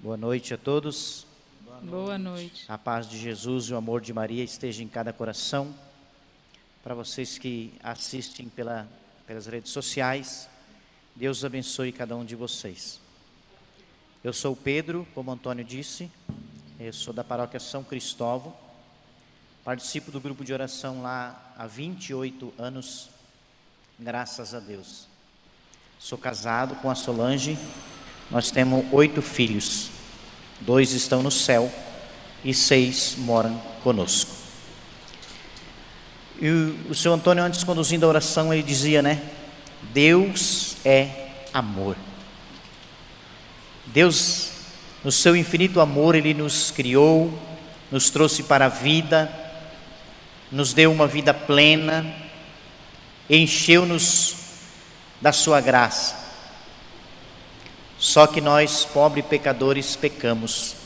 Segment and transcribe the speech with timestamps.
[0.00, 1.26] Boa noite a todos.
[1.82, 2.64] Boa noite.
[2.68, 5.74] A paz de Jesus e o amor de Maria esteja em cada coração.
[6.84, 8.86] Para vocês que assistem pela,
[9.26, 10.48] pelas redes sociais,
[11.16, 13.00] Deus abençoe cada um de vocês.
[14.22, 16.08] Eu sou Pedro, como Antônio disse,
[16.78, 18.56] eu sou da paróquia São Cristóvão,
[19.64, 23.10] participo do grupo de oração lá há 28 anos,
[23.98, 25.08] graças a Deus.
[25.98, 27.58] Sou casado com a Solange,
[28.30, 29.90] nós temos oito filhos,
[30.60, 31.72] dois estão no céu
[32.44, 34.30] e seis moram conosco.
[36.40, 36.48] E
[36.88, 39.20] o, senhor Antônio, antes conduzindo a oração, ele dizia, né?
[39.92, 41.96] Deus é amor.
[43.86, 44.50] Deus,
[45.02, 47.36] no seu infinito amor, Ele nos criou,
[47.90, 49.32] nos trouxe para a vida,
[50.52, 52.14] nos deu uma vida plena,
[53.28, 54.36] encheu-nos
[55.20, 56.17] da Sua graça.
[57.98, 60.76] Só que nós, pobres pecadores, pecamos.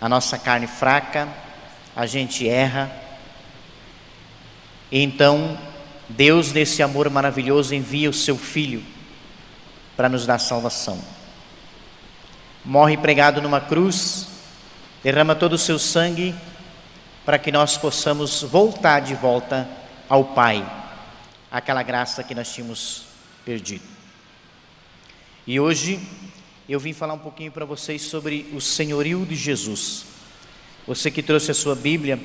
[0.00, 1.28] A nossa carne fraca,
[1.94, 2.90] a gente erra.
[4.90, 5.58] E então,
[6.08, 8.84] Deus, nesse amor maravilhoso, envia o seu Filho
[9.96, 11.00] para nos dar salvação.
[12.64, 14.28] Morre pregado numa cruz,
[15.02, 16.34] derrama todo o seu sangue
[17.24, 19.68] para que nós possamos voltar de volta
[20.08, 20.64] ao Pai,
[21.50, 23.04] aquela graça que nós tínhamos
[23.44, 23.93] perdido.
[25.46, 26.00] E hoje
[26.66, 30.06] eu vim falar um pouquinho para vocês sobre o senhorio de Jesus.
[30.86, 32.18] Você que trouxe a sua Bíblia,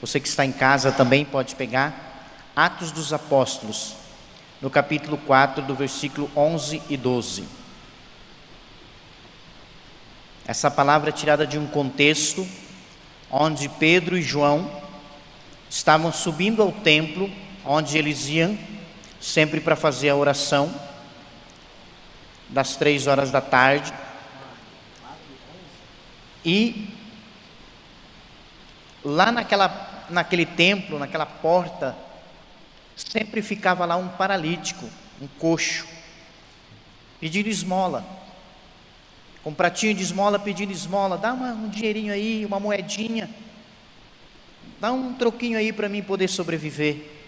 [0.00, 3.94] você que está em casa também pode pegar Atos dos Apóstolos,
[4.58, 7.44] no capítulo 4, do versículo 11 e 12.
[10.46, 12.48] Essa palavra é tirada de um contexto
[13.30, 14.80] onde Pedro e João
[15.68, 17.30] estavam subindo ao templo,
[17.66, 18.58] onde eles iam
[19.20, 20.74] sempre para fazer a oração
[22.52, 23.92] das três horas da tarde.
[26.44, 26.88] E
[29.02, 31.96] lá naquela, naquele templo, naquela porta,
[32.94, 34.88] sempre ficava lá um paralítico,
[35.20, 35.86] um coxo,
[37.18, 38.04] pedindo esmola.
[39.42, 43.28] Com um pratinho de esmola, pedindo esmola, dá uma, um dinheirinho aí, uma moedinha,
[44.78, 47.21] dá um troquinho aí para mim poder sobreviver.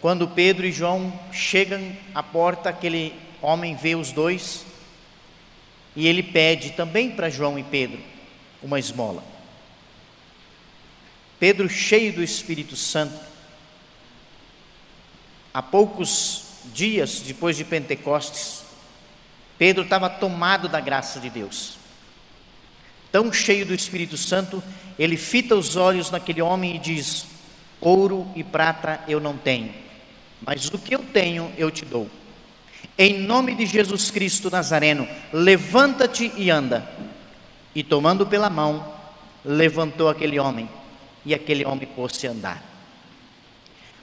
[0.00, 4.64] Quando Pedro e João chegam à porta, aquele homem vê os dois
[5.96, 7.98] e ele pede também para João e Pedro
[8.62, 9.24] uma esmola.
[11.40, 13.18] Pedro, cheio do Espírito Santo,
[15.52, 18.62] há poucos dias depois de Pentecostes,
[19.56, 21.76] Pedro estava tomado da graça de Deus.
[23.10, 24.62] Tão cheio do Espírito Santo,
[24.96, 27.26] ele fita os olhos naquele homem e diz:
[27.80, 29.87] Ouro e prata eu não tenho
[30.44, 32.08] mas o que eu tenho eu te dou.
[32.96, 36.88] Em nome de Jesus Cristo Nazareno, levanta-te e anda.
[37.74, 38.92] E tomando pela mão,
[39.44, 40.68] levantou aquele homem,
[41.24, 42.62] e aquele homem pôs-se a andar.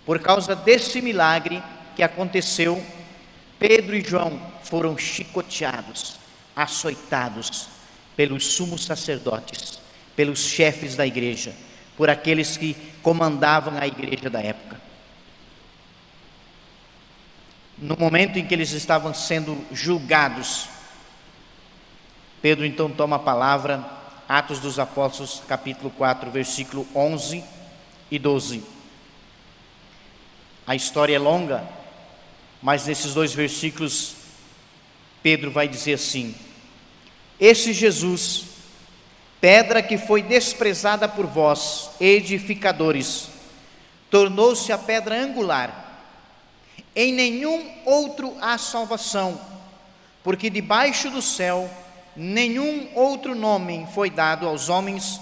[0.06, 1.62] Por causa desse milagre
[1.96, 2.82] que aconteceu,
[3.58, 6.16] Pedro e João foram chicoteados,
[6.56, 7.68] açoitados
[8.16, 9.80] pelos sumos sacerdotes,
[10.16, 11.54] pelos chefes da igreja,
[11.98, 14.85] por aqueles que comandavam a igreja da época
[17.78, 20.70] no momento em que eles estavam sendo julgados,
[22.42, 23.84] Pedro então toma a palavra,
[24.30, 27.44] Atos dos Apóstolos, capítulo 4, versículo 11
[28.10, 28.64] e 12.
[30.66, 31.68] A história é longa,
[32.62, 34.16] mas nesses dois versículos,
[35.22, 36.34] Pedro vai dizer assim:
[37.40, 38.46] Esse Jesus,
[39.42, 43.30] pedra que foi desprezada por vós, edificadores,
[44.10, 45.85] tornou-se a pedra angular
[46.96, 49.40] em nenhum outro há salvação,
[50.24, 51.70] porque debaixo do céu
[52.16, 55.20] nenhum outro nome foi dado aos homens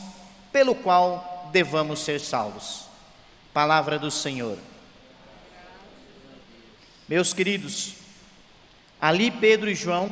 [0.52, 2.84] pelo qual devamos ser salvos.
[3.52, 4.58] Palavra do Senhor.
[7.08, 7.96] Meus queridos,
[9.02, 10.10] ali Pedro e João,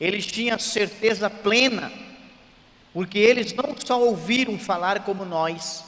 [0.00, 1.92] eles tinham certeza plena,
[2.92, 5.84] porque eles não só ouviram falar como nós,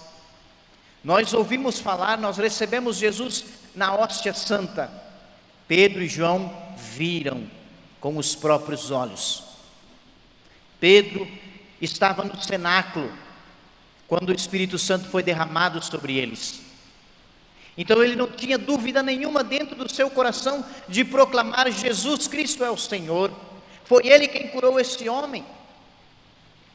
[1.03, 3.45] nós ouvimos falar, nós recebemos Jesus
[3.75, 4.91] na hóstia santa.
[5.67, 7.47] Pedro e João viram
[8.01, 9.45] com os próprios olhos.
[10.81, 11.29] Pedro
[11.81, 13.13] estava no cenáculo
[14.09, 16.61] quando o Espírito Santo foi derramado sobre eles.
[17.77, 22.71] Então ele não tinha dúvida nenhuma dentro do seu coração de proclamar: Jesus Cristo é
[22.71, 23.31] o Senhor.
[23.85, 25.45] Foi ele quem curou esse homem.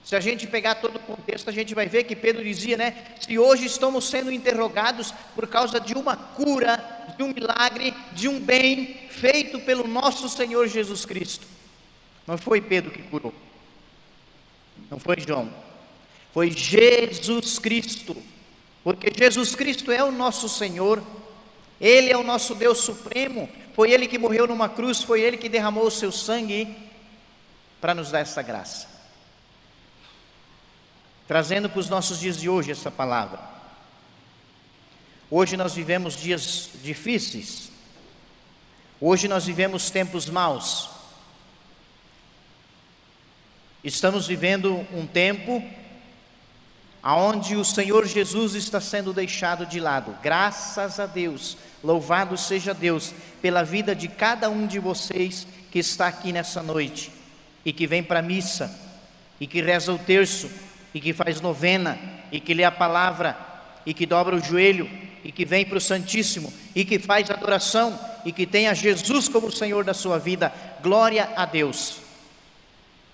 [0.06, 2.96] Se a gente pegar todo o contexto, a gente vai ver que Pedro dizia, né?
[3.20, 6.78] Se hoje estamos sendo interrogados por causa de uma cura,
[7.18, 11.48] de um milagre, de um bem feito pelo nosso Senhor Jesus Cristo.
[12.28, 13.34] Não foi Pedro que curou.
[14.92, 15.52] Não foi João.
[16.32, 18.16] Foi Jesus Cristo.
[18.84, 21.02] Porque Jesus Cristo é o nosso Senhor.
[21.82, 23.50] Ele é o nosso Deus supremo.
[23.74, 26.76] Foi ele que morreu numa cruz, foi ele que derramou o seu sangue
[27.82, 28.95] para nos dar essa graça.
[31.28, 33.40] Trazendo para os nossos dias de hoje essa palavra.
[35.30, 37.72] Hoje nós vivemos dias difíceis.
[39.02, 40.90] Hoje nós vivemos tempos maus.
[43.84, 45.64] Estamos vivendo um tempo
[47.02, 50.18] aonde o Senhor Jesus está sendo deixado de lado.
[50.24, 56.08] Graças a Deus, louvado seja Deus pela vida de cada um de vocês que está
[56.08, 57.12] aqui nessa noite
[57.64, 58.76] e que vem para a missa
[59.40, 60.50] e que reza o terço
[60.96, 62.00] e que faz novena
[62.32, 63.38] e que lê a palavra
[63.86, 64.90] e que dobra o joelho
[65.24, 69.52] e que vem para o Santíssimo e que faz adoração e que tenha Jesus como
[69.52, 70.52] Senhor da sua vida.
[70.82, 72.06] Glória a Deus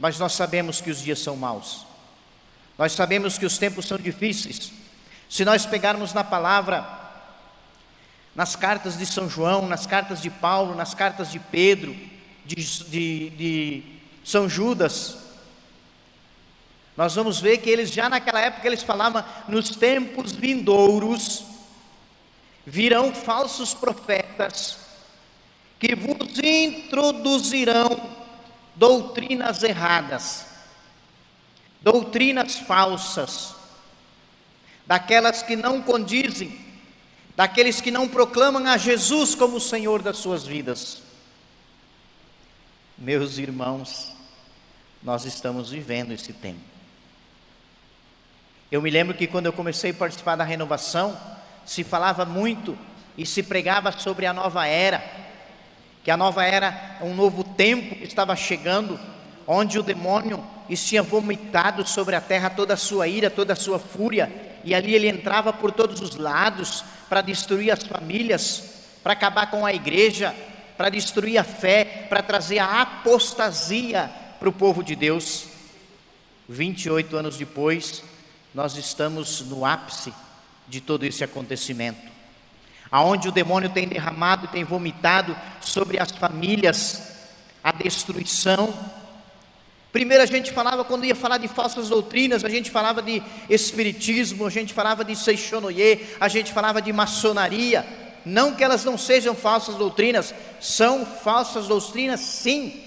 [0.02, 1.86] mas nós sabemos que os dias são maus,
[2.76, 4.72] nós sabemos que os tempos são difíceis.
[5.30, 6.84] Se nós pegarmos na palavra,
[8.36, 11.96] nas cartas de São João, nas cartas de Paulo, nas cartas de Pedro,
[12.44, 13.84] de, de, de
[14.26, 15.20] São Judas,
[16.96, 21.46] nós vamos ver que eles já naquela época eles falavam nos tempos vindouros
[22.66, 24.78] virão falsos profetas
[25.80, 28.20] que vos introduzirão
[28.76, 30.46] doutrinas erradas,
[31.82, 33.56] doutrinas falsas,
[34.86, 36.60] daquelas que não condizem,
[37.36, 41.02] daqueles que não proclamam a Jesus como o Senhor das suas vidas.
[42.98, 44.14] Meus irmãos,
[45.02, 46.71] nós estamos vivendo esse tempo.
[48.72, 51.18] Eu me lembro que quando eu comecei a participar da renovação,
[51.66, 52.78] se falava muito
[53.18, 55.04] e se pregava sobre a nova era,
[56.06, 58.98] que a nova era, um novo tempo estava chegando,
[59.46, 60.42] onde o demônio
[60.74, 64.32] tinha vomitado sobre a terra toda a sua ira, toda a sua fúria,
[64.64, 69.66] e ali ele entrava por todos os lados para destruir as famílias, para acabar com
[69.66, 70.34] a igreja,
[70.78, 74.10] para destruir a fé, para trazer a apostasia
[74.40, 75.48] para o povo de Deus.
[76.48, 78.02] 28 anos depois,
[78.54, 80.14] nós estamos no ápice
[80.68, 82.12] de todo esse acontecimento
[82.92, 87.10] aonde o demônio tem derramado, tem vomitado sobre as famílias
[87.64, 88.74] a destruição.
[89.92, 94.46] Primeiro a gente falava, quando ia falar de falsas doutrinas, a gente falava de espiritismo,
[94.46, 97.86] a gente falava de Seixonoye, a gente falava de maçonaria.
[98.26, 102.82] Não que elas não sejam falsas doutrinas, são falsas doutrinas sim.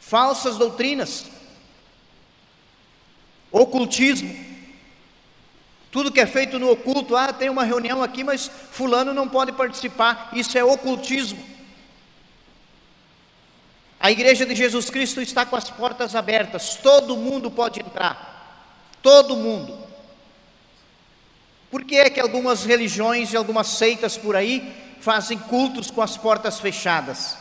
[0.00, 1.26] Falsas doutrinas.
[3.50, 4.48] Ocultismo.
[5.90, 9.52] Tudo que é feito no oculto, ah, tem uma reunião aqui, mas fulano não pode
[9.52, 10.30] participar.
[10.32, 11.42] Isso é ocultismo.
[14.00, 18.36] A igreja de Jesus Cristo está com as portas abertas, todo mundo pode entrar.
[19.02, 19.76] Todo mundo.
[21.70, 26.16] Por que é que algumas religiões e algumas seitas por aí fazem cultos com as
[26.16, 27.36] portas fechadas?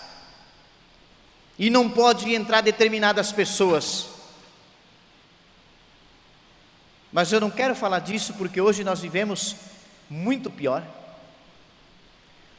[1.59, 4.16] E não pode entrar determinadas pessoas.
[7.11, 9.55] Mas eu não quero falar disso porque hoje nós vivemos
[10.09, 10.83] muito pior.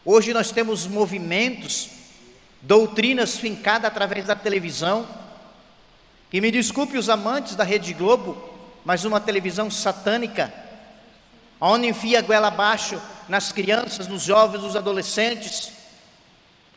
[0.04, 1.90] Hoje nós temos movimentos,
[2.62, 5.06] doutrinas fincadas através da televisão.
[6.32, 8.36] E me desculpe os amantes da Rede Globo,
[8.84, 10.52] mas uma televisão satânica,
[11.60, 15.72] onde enfia a goela abaixo nas crianças, nos jovens, nos adolescentes.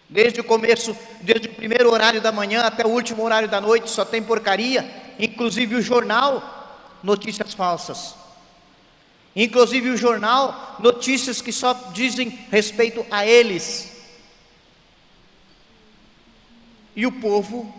[0.10, 3.90] Desde o começo, desde o primeiro horário da manhã até o último horário da noite,
[3.90, 6.61] só tem porcaria, inclusive o jornal
[7.04, 8.16] notícias falsas.
[9.36, 13.92] Inclusive o jornal, notícias que só dizem respeito a eles.
[16.96, 17.74] E o povo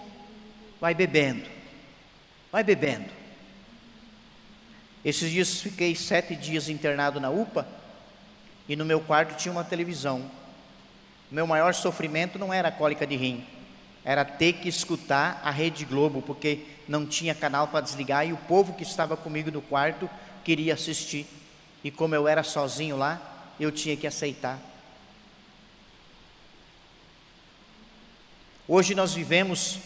[0.80, 1.48] vai bebendo,
[2.50, 3.10] vai bebendo.
[5.04, 7.66] Esses dias fiquei sete dias internado na UPA
[8.68, 10.30] e no meu quarto tinha uma televisão.
[11.30, 13.44] Meu maior sofrimento não era a cólica de rim,
[14.04, 18.36] era ter que escutar a Rede Globo, porque não tinha canal para desligar e o
[18.36, 20.10] povo que estava comigo no quarto
[20.44, 21.26] queria assistir.
[21.82, 24.60] E como eu era sozinho lá, eu tinha que aceitar.
[28.68, 29.78] Hoje nós vivemos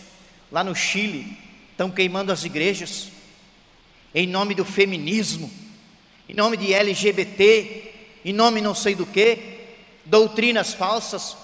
[0.51, 1.39] lá no Chile,
[1.71, 3.09] estão queimando as igrejas,
[4.13, 5.49] em nome do feminismo,
[6.29, 7.95] em nome de LGBT,
[8.25, 9.61] em nome não sei do que,
[10.05, 11.37] doutrinas falsas,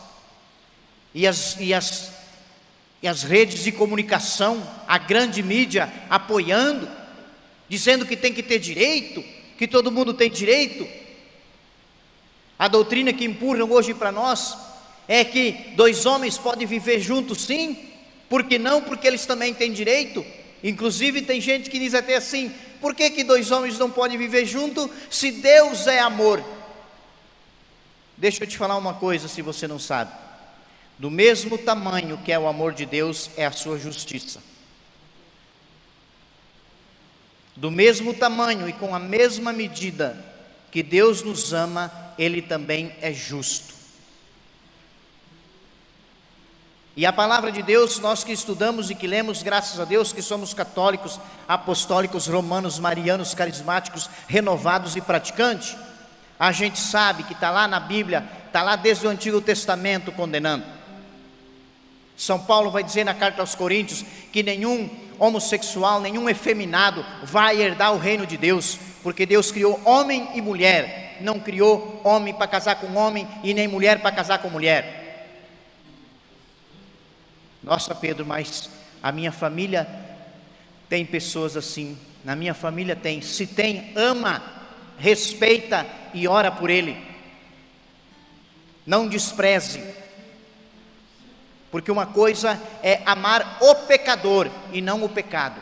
[1.14, 2.11] e as, e as
[3.02, 6.88] e as redes de comunicação, a grande mídia apoiando,
[7.68, 9.24] dizendo que tem que ter direito,
[9.58, 10.86] que todo mundo tem direito.
[12.56, 14.56] A doutrina que empurram hoje para nós
[15.08, 17.88] é que dois homens podem viver juntos, sim,
[18.28, 18.80] Por que não?
[18.80, 20.24] Porque eles também têm direito.
[20.64, 24.46] Inclusive, tem gente que diz até assim: por que, que dois homens não podem viver
[24.46, 26.42] juntos se Deus é amor?
[28.16, 30.21] Deixa eu te falar uma coisa, se você não sabe.
[31.02, 34.40] Do mesmo tamanho que é o amor de Deus, é a sua justiça.
[37.56, 40.16] Do mesmo tamanho e com a mesma medida
[40.70, 43.74] que Deus nos ama, Ele também é justo.
[46.96, 50.22] E a palavra de Deus, nós que estudamos e que lemos, graças a Deus, que
[50.22, 51.18] somos católicos,
[51.48, 55.76] apostólicos, romanos, marianos, carismáticos, renovados e praticantes,
[56.38, 60.81] a gente sabe que está lá na Bíblia, está lá desde o Antigo Testamento condenando.
[62.16, 64.88] São Paulo vai dizer na carta aos Coríntios que nenhum
[65.18, 71.18] homossexual, nenhum efeminado vai herdar o reino de Deus, porque Deus criou homem e mulher,
[71.20, 75.00] não criou homem para casar com homem e nem mulher para casar com mulher.
[77.62, 78.68] Nossa, Pedro, mas
[79.02, 79.86] a minha família
[80.88, 81.96] tem pessoas assim.
[82.24, 83.20] Na minha família tem.
[83.20, 84.42] Se tem, ama,
[84.98, 86.96] respeita e ora por ele.
[88.84, 89.82] Não despreze.
[91.72, 95.58] Porque uma coisa é amar o pecador e não o pecado.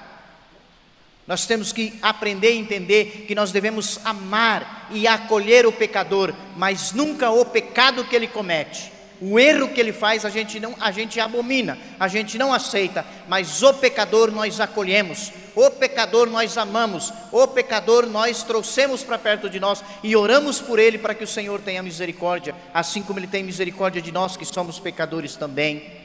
[1.24, 6.90] Nós temos que aprender a entender que nós devemos amar e acolher o pecador, mas
[6.90, 8.92] nunca o pecado que ele comete.
[9.20, 13.06] O erro que ele faz a gente não, a gente abomina, a gente não aceita,
[13.28, 19.50] mas o pecador nós acolhemos, o pecador nós amamos, o pecador nós trouxemos para perto
[19.50, 23.26] de nós e oramos por ele para que o Senhor tenha misericórdia, assim como ele
[23.26, 25.99] tem misericórdia de nós que somos pecadores também.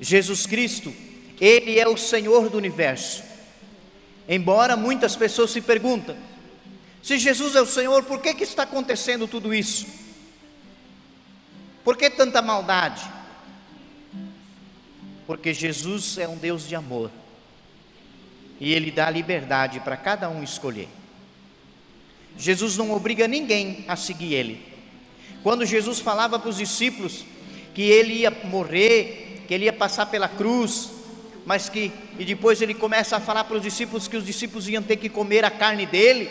[0.00, 0.92] Jesus Cristo,
[1.40, 3.22] ele é o Senhor do universo.
[4.28, 6.16] Embora muitas pessoas se perguntem,
[7.02, 9.86] se Jesus é o Senhor, por que, que está acontecendo tudo isso?
[11.84, 13.02] Por que tanta maldade?
[15.26, 17.10] Porque Jesus é um Deus de amor.
[18.58, 20.88] E Ele dá liberdade para cada um escolher.
[22.38, 24.74] Jesus não obriga ninguém a seguir Ele.
[25.42, 27.24] Quando Jesus falava para os discípulos
[27.74, 30.90] que Ele ia morrer, que Ele ia passar pela cruz,
[31.44, 34.82] mas que, e depois Ele começa a falar para os discípulos que os discípulos iam
[34.82, 36.30] ter que comer a carne dele,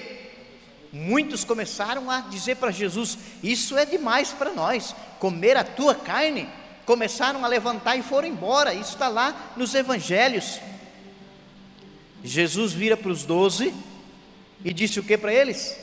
[0.91, 6.47] muitos começaram a dizer para Jesus: Isso é demais para nós, comer a tua carne.
[6.85, 8.73] Começaram a levantar e foram embora.
[8.73, 10.59] Isso está lá nos evangelhos.
[12.23, 13.73] Jesus vira para os doze
[14.63, 15.77] e disse o que para eles?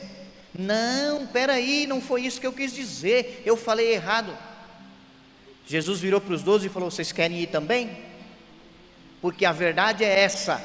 [0.57, 4.35] Não, peraí, não foi isso que eu quis dizer, eu falei errado.
[5.65, 7.89] Jesus virou para os doze e falou: Vocês querem ir também?
[9.21, 10.63] Porque a verdade é essa.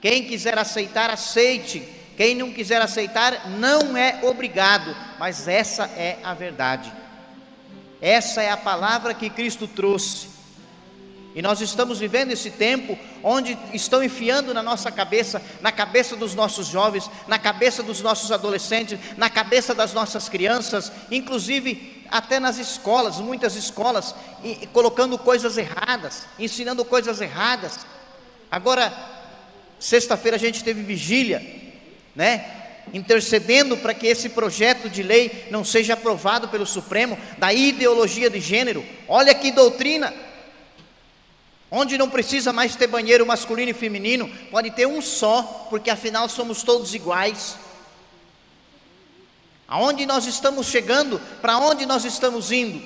[0.00, 1.82] Quem quiser aceitar, aceite.
[2.16, 6.92] Quem não quiser aceitar, não é obrigado, mas essa é a verdade.
[8.00, 10.28] Essa é a palavra que Cristo trouxe.
[11.34, 16.34] E nós estamos vivendo esse tempo onde estão enfiando na nossa cabeça, na cabeça dos
[16.34, 22.58] nossos jovens, na cabeça dos nossos adolescentes, na cabeça das nossas crianças, inclusive até nas
[22.58, 27.80] escolas, muitas escolas, e, colocando coisas erradas, ensinando coisas erradas.
[28.50, 28.92] Agora,
[29.78, 31.42] sexta-feira a gente teve vigília,
[32.14, 32.62] né?
[32.92, 38.40] Intercedendo para que esse projeto de lei não seja aprovado pelo Supremo da ideologia de
[38.40, 38.84] gênero.
[39.08, 40.12] Olha que doutrina!
[41.70, 46.28] Onde não precisa mais ter banheiro masculino e feminino, pode ter um só, porque afinal
[46.28, 47.56] somos todos iguais.
[49.66, 51.18] Aonde nós estamos chegando?
[51.40, 52.82] Para onde nós estamos indo?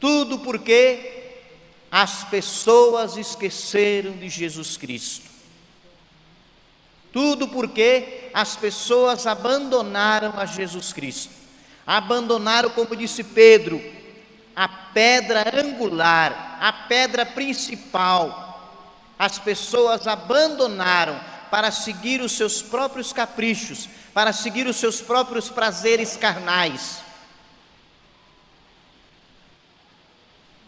[0.00, 1.12] Tudo porque
[1.90, 5.30] as pessoas esqueceram de Jesus Cristo.
[7.12, 11.30] Tudo porque as pessoas abandonaram a Jesus Cristo.
[11.86, 13.82] Abandonaram, como disse Pedro,
[14.56, 18.48] a pedra angular, a pedra principal.
[19.18, 26.16] As pessoas abandonaram para seguir os seus próprios caprichos, para seguir os seus próprios prazeres
[26.16, 27.02] carnais.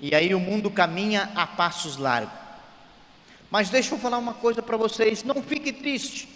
[0.01, 2.39] E aí o mundo caminha a passos largos.
[3.51, 6.29] Mas deixa eu falar uma coisa para vocês: não fique triste.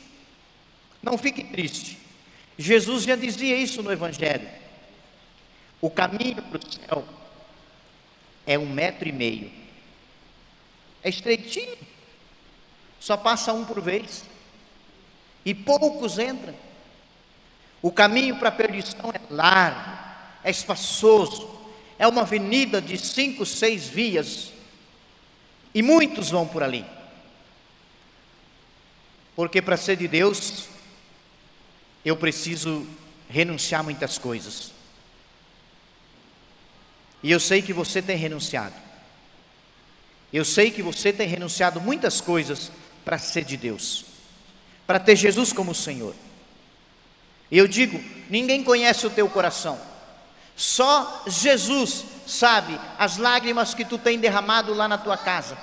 [1.02, 1.98] Não fique triste.
[2.56, 4.48] Jesus já dizia isso no Evangelho.
[5.80, 7.04] O caminho para o céu
[8.46, 9.52] é um metro e meio.
[11.02, 11.76] É estreitinho.
[12.98, 14.24] Só passa um por vez.
[15.44, 16.54] E poucos entram.
[17.80, 19.98] O caminho para a perdição é largo,
[20.42, 21.48] é espaçoso,
[21.98, 24.52] é uma avenida de cinco, seis vias.
[25.74, 26.84] E muitos vão por ali.
[29.36, 30.68] Porque para ser de Deus,
[32.04, 32.86] eu preciso
[33.28, 34.72] renunciar muitas coisas.
[37.22, 38.74] E eu sei que você tem renunciado.
[40.32, 42.70] Eu sei que você tem renunciado muitas coisas
[43.04, 44.04] para ser de Deus,
[44.86, 46.14] para ter Jesus como Senhor.
[47.50, 49.78] Eu digo: ninguém conhece o teu coração,
[50.56, 55.56] só Jesus sabe as lágrimas que tu tem derramado lá na tua casa,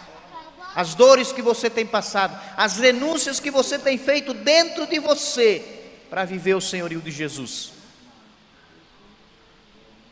[0.75, 5.63] as dores que você tem passado, as renúncias que você tem feito dentro de você
[6.09, 7.73] para viver o senhorio de Jesus.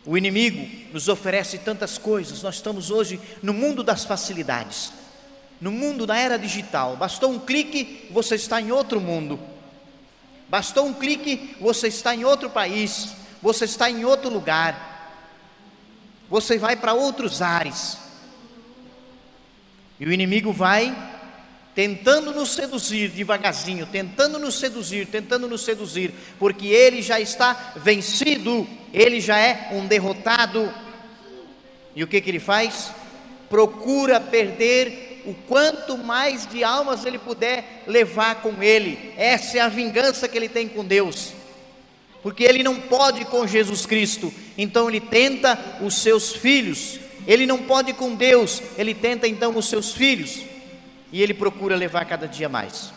[0.05, 4.91] O inimigo nos oferece tantas coisas, nós estamos hoje no mundo das facilidades,
[5.61, 6.97] no mundo da era digital.
[6.97, 9.39] Bastou um clique, você está em outro mundo.
[10.49, 13.09] Bastou um clique, você está em outro país,
[13.41, 14.91] você está em outro lugar.
[16.29, 17.97] Você vai para outros ares.
[19.99, 20.95] E o inimigo vai
[21.75, 28.67] tentando nos seduzir devagarzinho, tentando nos seduzir, tentando nos seduzir, porque ele já está vencido,
[28.93, 30.71] ele já é um derrotado.
[31.95, 32.91] E o que, que ele faz?
[33.49, 39.13] Procura perder o quanto mais de almas ele puder levar com ele.
[39.17, 41.33] Essa é a vingança que ele tem com Deus.
[42.21, 46.99] Porque ele não pode com Jesus Cristo, então ele tenta os seus filhos.
[47.25, 50.41] Ele não pode com Deus, ele tenta então os seus filhos
[51.11, 52.91] e ele procura levar cada dia mais.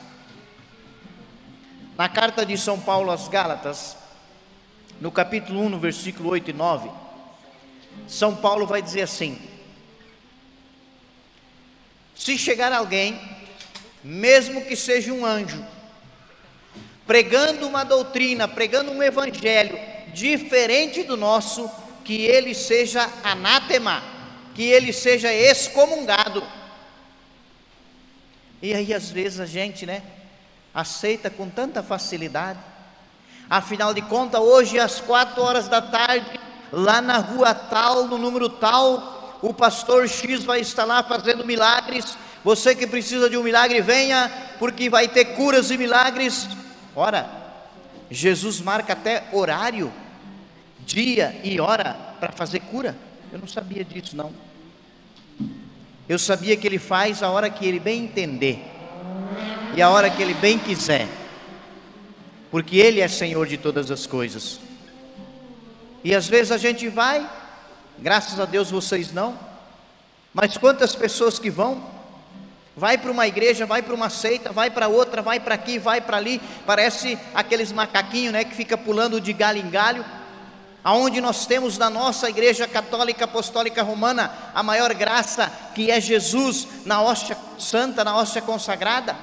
[1.97, 3.97] Na carta de São Paulo às Gálatas,
[5.01, 6.91] no capítulo 1, no versículo 8 e 9,
[8.09, 9.39] São Paulo vai dizer assim:
[12.27, 13.21] Se chegar alguém,
[14.03, 15.65] mesmo que seja um anjo,
[17.07, 19.79] pregando uma doutrina, pregando um evangelho
[20.13, 21.71] diferente do nosso,
[22.05, 24.03] que ele seja anátema,
[24.57, 26.43] que ele seja excomungado.
[28.61, 30.03] E aí, às vezes, a gente, né,
[30.75, 32.59] aceita com tanta facilidade.
[33.49, 36.41] Afinal de contas, hoje, às quatro horas da tarde,
[36.73, 42.17] lá na rua tal, no número tal, o pastor X vai estar lá fazendo milagres.
[42.43, 46.49] Você que precisa de um milagre, venha, porque vai ter curas e milagres.
[46.95, 47.29] Ora,
[48.11, 49.93] Jesus marca até horário,
[50.85, 52.97] dia e hora para fazer cura.
[53.33, 54.33] Eu não sabia disso, não.
[56.09, 58.63] Eu sabia que Ele faz a hora que Ele bem entender
[59.75, 61.09] e a hora que Ele bem quiser,
[62.51, 64.61] porque Ele é Senhor de todas as coisas.
[66.05, 67.29] E às vezes a gente vai,
[67.99, 69.39] graças a Deus vocês não,
[70.33, 71.83] mas quantas pessoas que vão,
[72.77, 76.01] vai para uma igreja, vai para uma seita, vai para outra, vai para aqui, vai
[76.01, 80.05] para ali, parece aqueles macaquinhos, né, que fica pulando de galho em galho
[80.87, 86.69] aonde nós temos na nossa Igreja Católica Apostólica Romana a maior graça, que é Jesus
[86.85, 89.17] na hóstia santa, na hóstia consagrada.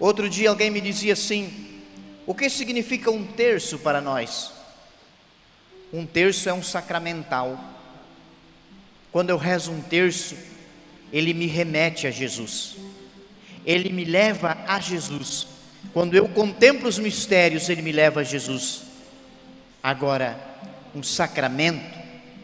[0.00, 1.84] Outro dia alguém me dizia assim:
[2.26, 4.50] o que significa um terço para nós?
[5.92, 7.58] Um terço é um sacramental.
[9.10, 10.36] Quando eu rezo um terço,
[11.12, 12.76] ele me remete a Jesus,
[13.64, 15.46] ele me leva a Jesus.
[15.92, 18.82] Quando eu contemplo os mistérios, ele me leva a Jesus.
[19.82, 20.38] Agora,
[20.94, 21.98] um sacramento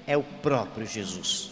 [0.07, 1.51] é o próprio Jesus.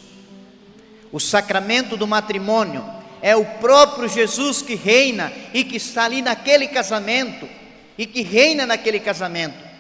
[1.11, 2.83] O sacramento do matrimônio
[3.21, 7.49] é o próprio Jesus que reina e que está ali naquele casamento
[7.97, 9.72] e que reina naquele casamento.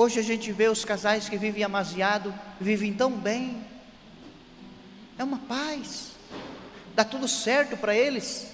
[0.00, 3.66] Hoje a gente vê os casais que vivem amasiado, vivem tão bem.
[5.18, 6.12] É uma paz.
[6.94, 8.52] Dá tudo certo para eles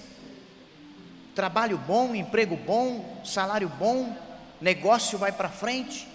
[1.35, 4.17] trabalho bom, emprego bom, salário bom,
[4.59, 6.09] negócio vai para frente.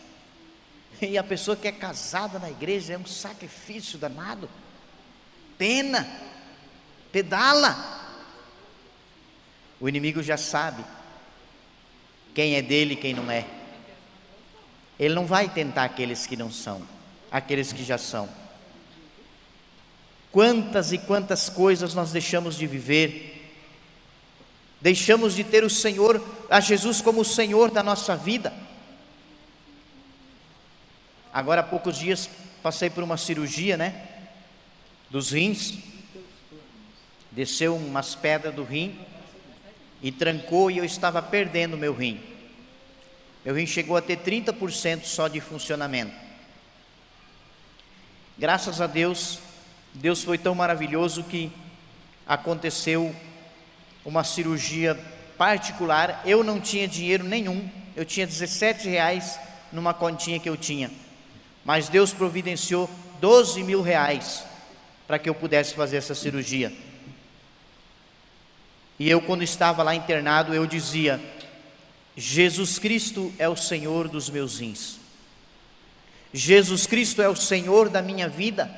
[0.99, 4.49] E a pessoa que é casada na igreja é um sacrifício danado.
[5.59, 6.09] Pena,
[7.11, 7.77] pedala.
[9.79, 10.83] O inimigo já sabe
[12.33, 13.58] quem é dele e quem não é.
[14.99, 16.81] Ele não vai tentar aqueles que não são,
[17.31, 18.27] aqueles que já são.
[20.31, 23.39] Quantas e quantas coisas nós deixamos de viver
[24.81, 28.53] Deixamos de ter o Senhor, a Jesus como o Senhor da nossa vida.
[31.33, 32.29] Agora há poucos dias
[32.63, 34.07] passei por uma cirurgia, né?
[35.09, 35.73] Dos rins.
[37.31, 38.97] Desceu umas pedras do rim
[40.01, 42.21] e trancou e eu estava perdendo meu rim.
[43.43, 46.13] Meu rim chegou a ter 30% só de funcionamento.
[48.37, 49.39] Graças a Deus,
[49.93, 51.51] Deus foi tão maravilhoso que
[52.27, 53.15] aconteceu
[54.05, 54.97] uma cirurgia
[55.37, 59.39] particular, eu não tinha dinheiro nenhum, eu tinha 17 reais
[59.71, 60.91] numa continha que eu tinha,
[61.63, 64.43] mas Deus providenciou 12 mil reais
[65.07, 66.71] para que eu pudesse fazer essa cirurgia.
[68.99, 71.19] E eu, quando estava lá internado, eu dizia:
[72.19, 74.97] Jesus Cristo é o Senhor dos meus rins.
[76.33, 78.69] Jesus Cristo é o Senhor da minha vida.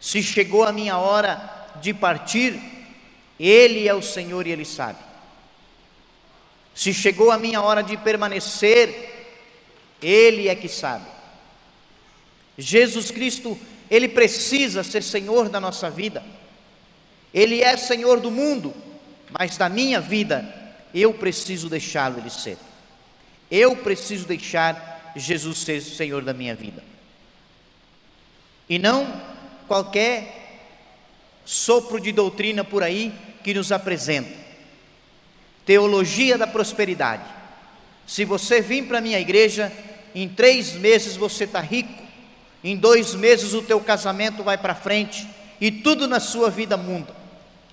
[0.00, 2.58] Se chegou a minha hora de partir,
[3.38, 4.98] Ele é o Senhor e Ele sabe.
[6.74, 9.28] Se chegou a minha hora de permanecer,
[10.00, 11.04] Ele é que sabe.
[12.56, 13.58] Jesus Cristo,
[13.90, 16.24] Ele precisa ser Senhor da nossa vida.
[17.34, 18.74] Ele é Senhor do mundo,
[19.30, 20.57] mas da minha vida,
[20.94, 22.58] eu preciso deixá-lo Ele ser.
[23.50, 26.82] Eu preciso deixar Jesus ser Senhor da minha vida.
[28.68, 29.20] E não
[29.66, 30.38] qualquer
[31.44, 34.30] sopro de doutrina por aí que nos apresenta.
[35.64, 37.24] Teologia da prosperidade.
[38.06, 39.72] Se você vir para a minha igreja,
[40.14, 42.02] em três meses você está rico,
[42.62, 45.28] em dois meses o teu casamento vai para frente
[45.60, 47.14] e tudo na sua vida muda.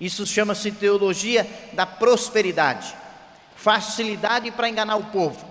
[0.00, 2.94] Isso chama-se teologia da prosperidade,
[3.66, 5.44] facilidade para enganar o povo.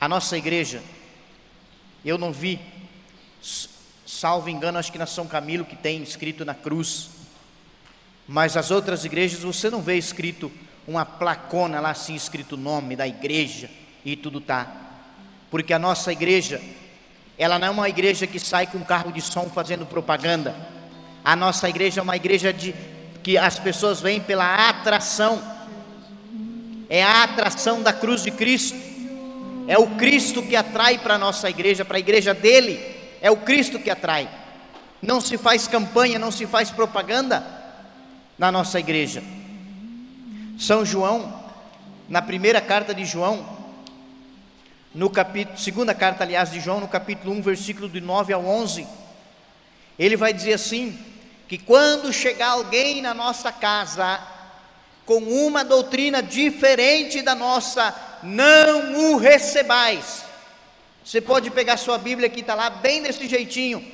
[0.00, 0.80] A nossa igreja,
[2.04, 2.60] eu não vi,
[4.06, 7.10] salvo engano, acho que na São Camilo que tem escrito na cruz,
[8.28, 10.52] mas as outras igrejas você não vê escrito
[10.86, 13.68] uma placona lá assim escrito o nome da igreja
[14.04, 14.72] e tudo tá.
[15.50, 16.62] Porque a nossa igreja,
[17.36, 20.75] ela não é uma igreja que sai com carro de som fazendo propaganda.
[21.26, 22.72] A nossa igreja é uma igreja de
[23.20, 25.42] que as pessoas vêm pela atração.
[26.88, 28.78] É a atração da cruz de Cristo.
[29.66, 32.78] É o Cristo que atrai para a nossa igreja, para a igreja dele.
[33.20, 34.30] É o Cristo que atrai.
[35.02, 37.44] Não se faz campanha, não se faz propaganda
[38.38, 39.20] na nossa igreja.
[40.56, 41.42] São João,
[42.08, 43.44] na primeira carta de João,
[44.94, 48.86] no capítulo, segunda carta, aliás, de João, no capítulo 1, versículo de 9 ao 11,
[49.98, 50.96] ele vai dizer assim:
[51.48, 54.20] que quando chegar alguém na nossa casa
[55.04, 60.24] com uma doutrina diferente da nossa, não o recebais.
[61.04, 63.84] Você pode pegar sua Bíblia que está lá bem desse jeitinho,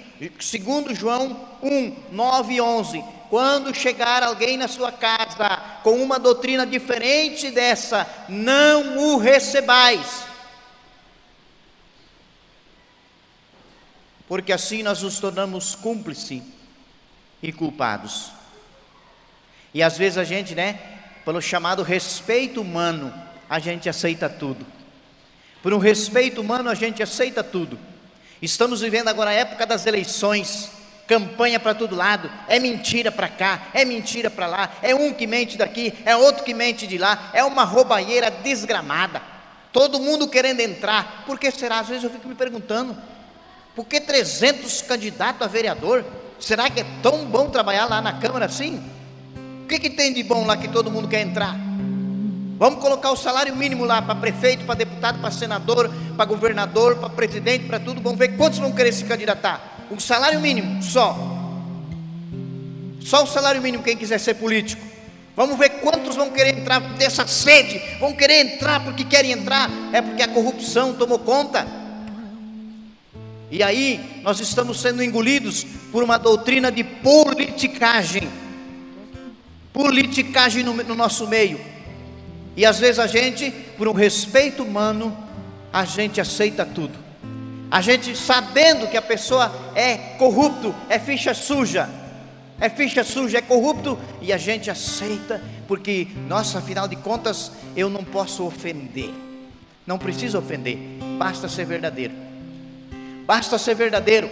[0.41, 3.05] segundo João 1, 9 e 11.
[3.29, 10.33] Quando chegar alguém na sua casa com uma doutrina diferente dessa, não o recebais
[14.33, 16.43] porque assim nós nos tornamos cúmplices
[17.43, 18.31] e culpados.
[19.75, 20.79] E às vezes a gente, né,
[21.25, 23.13] pelo chamado respeito humano,
[23.49, 24.67] a gente aceita tudo.
[25.63, 27.79] Por um respeito humano, a gente aceita tudo.
[28.41, 30.71] Estamos vivendo agora a época das eleições,
[31.07, 35.27] campanha para todo lado, é mentira para cá, é mentira para lá, é um que
[35.27, 39.23] mente daqui, é outro que mente de lá, é uma roubalheira desgramada.
[39.73, 41.79] Todo mundo querendo entrar, por que será?
[41.79, 42.97] Às vezes eu fico me perguntando,
[43.75, 46.05] por que 300 candidatos a vereador?
[46.43, 48.83] Será que é tão bom trabalhar lá na Câmara assim?
[49.63, 51.57] O que, que tem de bom lá que todo mundo quer entrar?
[52.59, 57.09] Vamos colocar o salário mínimo lá para prefeito, para deputado, para senador, para governador, para
[57.09, 58.01] presidente, para tudo.
[58.01, 59.87] Vamos ver quantos vão querer se candidatar.
[59.89, 61.17] O salário mínimo, só.
[63.01, 64.83] Só o salário mínimo quem quiser ser político.
[65.37, 70.03] Vamos ver quantos vão querer entrar dessa sede, vão querer entrar porque querem entrar, é
[70.03, 71.82] porque a corrupção tomou conta.
[73.53, 78.27] E aí nós estamos sendo engolidos por uma doutrina de politicagem.
[79.75, 81.61] Politicagem no, no nosso meio.
[82.57, 85.15] E às vezes a gente, por um respeito humano,
[85.71, 86.99] a gente aceita tudo.
[87.71, 91.91] A gente sabendo que a pessoa é corrupto, é ficha suja,
[92.59, 97.91] é ficha suja, é corrupto, e a gente aceita, porque, nossa, afinal de contas, eu
[97.91, 99.11] não posso ofender.
[99.87, 100.79] Não precisa ofender,
[101.19, 102.32] basta ser verdadeiro.
[103.27, 104.29] Basta ser verdadeiro.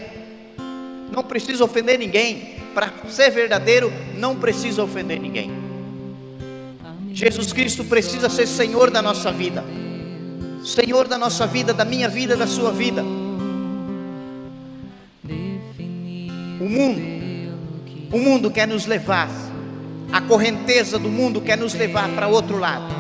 [1.11, 2.57] Não precisa ofender ninguém.
[2.75, 5.51] Para ser verdadeiro, não precisa ofender ninguém.
[7.13, 9.65] Jesus Cristo precisa ser Senhor da nossa vida.
[10.65, 13.03] Senhor da nossa vida, da minha vida, da sua vida.
[16.61, 17.01] O mundo,
[18.13, 19.31] o mundo quer nos levar,
[20.13, 22.95] a correnteza do mundo quer nos levar para outro lado.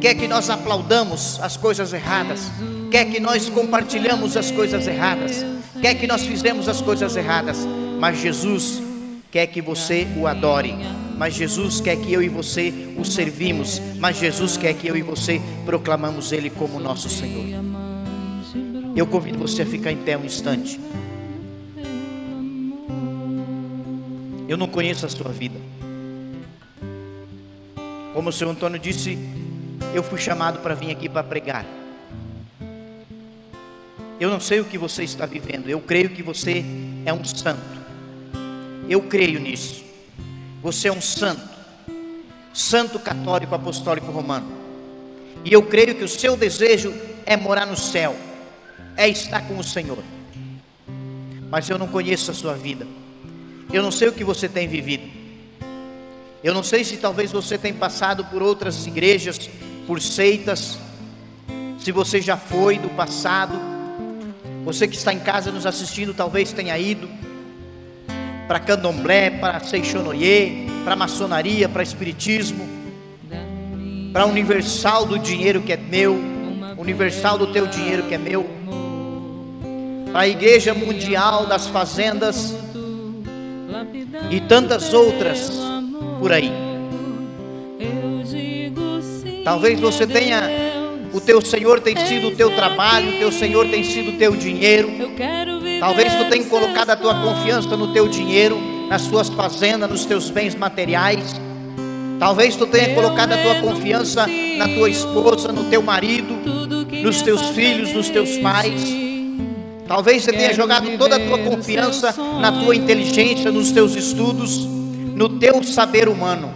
[0.00, 2.50] Quer que nós aplaudamos as coisas erradas,
[2.90, 5.44] quer que nós compartilhamos as coisas erradas,
[5.80, 7.58] quer que nós fizemos as coisas erradas,
[7.98, 8.82] mas Jesus
[9.30, 10.74] quer que você o adore,
[11.16, 15.02] mas Jesus quer que eu e você o servimos, mas Jesus quer que eu e
[15.02, 17.44] você proclamamos Ele como nosso Senhor.
[18.96, 20.80] Eu convido você a ficar em pé um instante.
[24.46, 25.58] Eu não conheço a sua vida.
[28.12, 29.18] Como o senhor Antônio disse,
[29.92, 31.66] eu fui chamado para vir aqui para pregar.
[34.18, 36.64] Eu não sei o que você está vivendo, eu creio que você
[37.04, 37.62] é um santo.
[38.88, 39.84] Eu creio nisso.
[40.62, 41.54] Você é um santo.
[42.52, 44.46] santo, católico, apostólico romano.
[45.44, 46.94] E eu creio que o seu desejo
[47.26, 48.16] é morar no céu,
[48.96, 49.98] é estar com o Senhor.
[51.50, 52.86] Mas eu não conheço a sua vida,
[53.72, 55.04] eu não sei o que você tem vivido,
[56.42, 59.50] eu não sei se talvez você tenha passado por outras igrejas,
[59.86, 60.78] por seitas,
[61.78, 63.58] se você já foi do passado,
[64.64, 67.08] você que está em casa nos assistindo, talvez tenha ido
[68.48, 72.66] para candomblé, para seixonoye, para maçonaria, para espiritismo,
[74.12, 76.18] para universal do dinheiro que é meu,
[76.78, 78.48] universal do teu dinheiro que é meu,
[80.10, 82.54] para a igreja mundial das fazendas
[84.30, 85.52] e tantas outras
[86.18, 86.50] por aí.
[89.44, 90.63] Talvez você tenha
[91.14, 94.34] o teu Senhor tem sido o teu trabalho, o teu Senhor tem sido o teu
[94.34, 94.90] dinheiro.
[95.78, 100.28] Talvez tu tenha colocado a tua confiança no teu dinheiro, nas tuas fazendas, nos teus
[100.28, 101.40] bens materiais.
[102.18, 104.26] Talvez tu tenha colocado a tua confiança
[104.58, 106.34] na tua esposa, no teu marido,
[107.00, 108.82] nos teus filhos, nos teus pais.
[109.86, 115.28] Talvez você tenha jogado toda a tua confiança na tua inteligência, nos teus estudos, no
[115.38, 116.52] teu saber humano.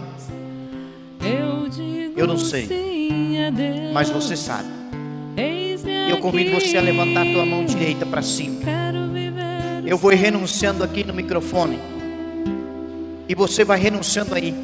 [2.17, 2.88] Eu não sei
[3.99, 4.69] mas você sabe.
[6.09, 8.61] Eu convido você a levantar a tua mão direita para cima.
[9.85, 11.77] Eu vou renunciando aqui no microfone.
[13.27, 14.55] E você vai renunciando aí.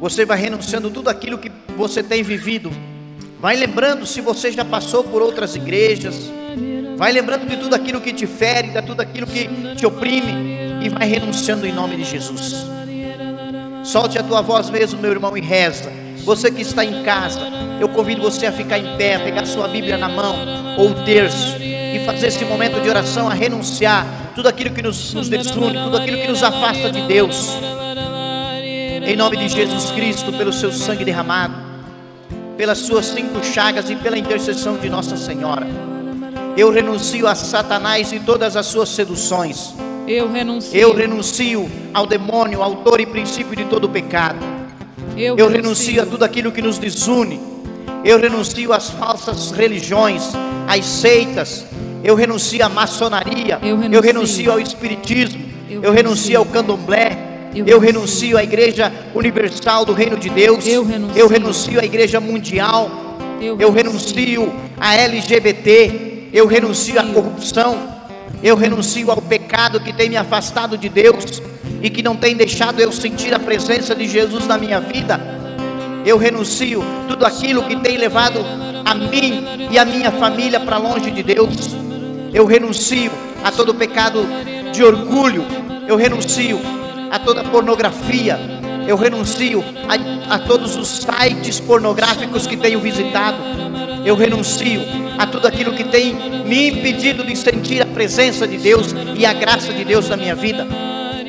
[0.00, 2.72] Você vai renunciando tudo aquilo que você tem vivido.
[3.38, 6.30] Vai lembrando se você já passou por outras igrejas.
[6.96, 10.82] Vai lembrando de tudo aquilo que te fere, de tudo aquilo que te oprime.
[10.82, 12.64] E vai renunciando em nome de Jesus.
[13.84, 15.92] Solte a tua voz mesmo, meu irmão, e reza.
[16.30, 17.40] Você que está em casa,
[17.80, 20.36] eu convido você a ficar em pé, pegar sua Bíblia na mão,
[20.78, 25.12] ou o terço, e fazer esse momento de oração, a renunciar tudo aquilo que nos,
[25.12, 27.58] nos desune, tudo aquilo que nos afasta de Deus.
[29.04, 31.54] Em nome de Jesus Cristo, pelo seu sangue derramado,
[32.56, 35.66] pelas suas cinco chagas e pela intercessão de Nossa Senhora.
[36.56, 39.74] Eu renuncio a Satanás e todas as suas seduções.
[40.06, 40.78] Eu renuncio.
[40.78, 44.59] Eu renuncio ao demônio, autor e princípio de todo pecado.
[45.20, 47.38] Eu, Eu renuncio a tudo aquilo que nos desune.
[48.02, 50.22] Eu renuncio às falsas religiões,
[50.66, 51.66] às seitas,
[52.02, 54.52] eu renuncio à maçonaria, eu renuncio, eu renuncio.
[54.52, 58.38] ao espiritismo, eu, eu renuncio ao candomblé, eu, eu renuncio.
[58.38, 61.78] à igreja universal do reino de Deus, eu renuncio, eu renuncio.
[61.80, 62.90] à igreja mundial,
[63.38, 64.50] eu renuncio.
[64.78, 67.89] à LGBT, eu renuncio à corrupção,
[68.42, 71.42] eu renuncio ao pecado que tem me afastado de Deus
[71.82, 75.40] e que não tem deixado eu sentir a presença de Jesus na minha vida
[76.04, 78.40] eu renuncio tudo aquilo que tem levado
[78.84, 81.76] a mim e a minha família para longe de Deus.
[82.32, 83.10] Eu renuncio
[83.44, 84.26] a todo pecado
[84.72, 85.44] de orgulho.
[85.86, 86.58] Eu renuncio
[87.10, 88.38] a toda pornografia.
[88.90, 93.36] Eu renuncio a, a todos os sites pornográficos que tenho visitado.
[94.04, 94.82] Eu renuncio
[95.16, 96.12] a tudo aquilo que tem
[96.44, 100.34] me impedido de sentir a presença de Deus e a graça de Deus na minha
[100.34, 100.66] vida.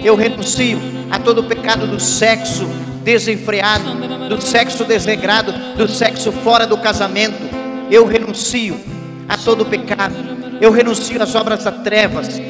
[0.04, 0.80] Eu renuncio
[1.12, 2.68] a todo pecado do sexo,
[3.04, 3.94] desenfreado,
[4.28, 7.48] do sexo desregrado, do sexo fora do casamento.
[7.92, 8.76] Eu renuncio
[9.30, 10.16] a todo pecado,
[10.60, 12.42] eu renuncio às obras das trevas,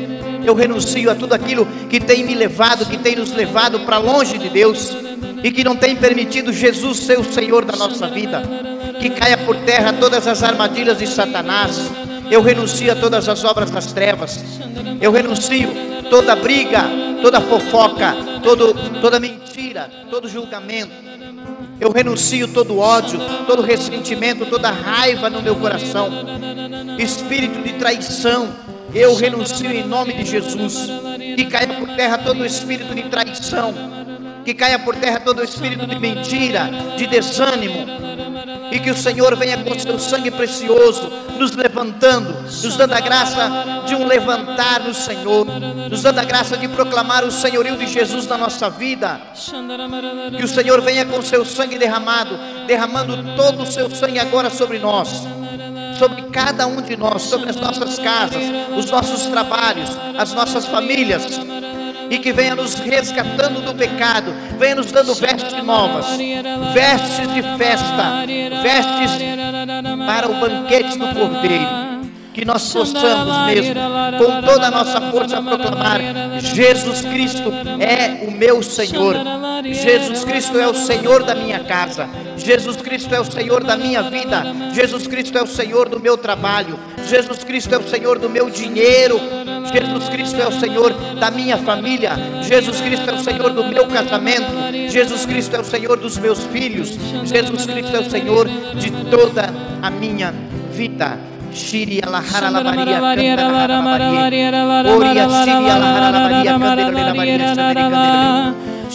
[0.46, 4.38] eu renuncio a tudo aquilo que tem me levado, que tem nos levado para longe
[4.38, 5.01] de Deus
[5.44, 8.44] e que não tem permitido Jesus ser o Senhor da nossa vida.
[9.00, 11.92] Que caia por terra todas as armadilhas de Satanás.
[12.30, 14.44] Eu renuncio a todas as obras das trevas.
[15.00, 15.70] Eu renuncio
[16.10, 16.84] toda briga,
[17.22, 20.92] toda fofoca, todo, toda mentira, todo julgamento.
[21.80, 26.10] Eu renuncio todo ódio, todo ressentimento, toda raiva no meu coração.
[27.00, 28.50] Espírito de traição,
[28.94, 30.88] eu renuncio em nome de Jesus.
[31.36, 33.74] Que caia por terra todo espírito de traição.
[34.44, 37.86] Que caia por terra todo espírito de mentira, de desânimo,
[38.72, 43.84] e que o Senhor venha com seu sangue precioso, nos levantando, nos dando a graça
[43.86, 45.46] de um levantar no Senhor,
[45.90, 49.20] nos dando a graça de proclamar o senhorio de Jesus na nossa vida.
[50.38, 54.80] Que o Senhor venha com seu sangue derramado, derramando todo o seu sangue agora sobre
[54.80, 55.24] nós
[56.02, 58.42] sobre cada um de nós, sobre as nossas casas,
[58.76, 61.40] os nossos trabalhos, as nossas famílias,
[62.12, 66.06] e que venha nos resgatando do pecado, venha nos dando vestes novas,
[66.74, 68.26] vestes de festa,
[68.62, 69.12] vestes
[70.06, 71.91] para o banquete do Cordeiro
[72.34, 73.76] que nós possamos mesmo,
[74.18, 76.00] com toda a nossa força, proclamar:
[76.40, 79.16] Jesus Cristo é o meu Senhor,
[79.66, 84.04] Jesus Cristo é o Senhor da minha casa, Jesus Cristo é o Senhor da minha
[84.04, 88.30] vida, Jesus Cristo é o Senhor do meu trabalho, Jesus Cristo é o Senhor do
[88.30, 89.20] meu dinheiro.
[89.74, 92.12] Jesus Cristo é o Senhor da minha família.
[92.42, 94.52] Jesus Cristo é o Senhor do meu casamento.
[94.90, 96.90] Jesus Cristo é o Senhor dos meus filhos.
[97.24, 100.34] Jesus Cristo é o Senhor de toda a minha
[100.72, 101.31] vida.
[101.54, 103.00] Shiri alahara la Maria,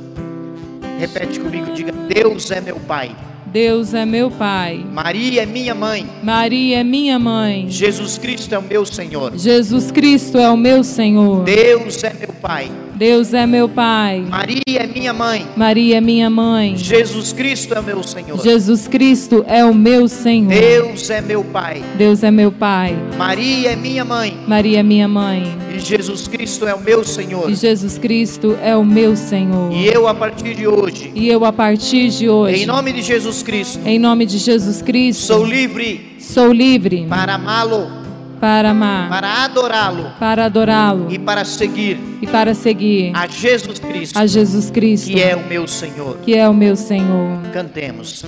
[0.99, 3.15] Repete comigo, diga: Deus é meu Pai.
[3.45, 4.85] Deus é meu Pai.
[4.91, 6.09] Maria é minha mãe.
[6.23, 7.67] Maria é minha mãe.
[7.69, 9.37] Jesus Cristo é o meu Senhor.
[9.37, 11.45] Jesus Cristo é o meu Senhor.
[11.45, 12.71] Deus é meu Pai.
[12.97, 14.25] Deus é meu Pai.
[14.27, 15.47] Maria é minha mãe.
[15.55, 16.79] Maria é minha mãe.
[16.79, 18.43] Jesus Cristo é meu Senhor.
[18.43, 20.49] Jesus Cristo é o meu Senhor.
[20.49, 21.85] Deus é meu Pai.
[21.99, 22.97] Deus é meu Pai.
[23.19, 24.39] Maria é minha mãe.
[24.49, 25.57] Maria é minha mãe.
[25.75, 27.51] E Jesus Cristo é o meu Senhor.
[27.51, 29.71] E Jesus Cristo é o meu Senhor.
[29.75, 33.03] E eu, a partir de hoje, E eu, a partir de hoje, em nome de
[33.03, 38.06] Jesus Cristo, em nome de Jesus Cristo, sou livre sou livre para amá-lo,
[38.41, 44.19] para amar, para adorá-lo para adorá-lo e para seguir e para seguir a Jesus Cristo,
[44.19, 46.19] a Jesus Cristo, que é o meu Senhor.
[46.25, 47.39] que é o meu Senhor.
[47.53, 48.25] Cantemos.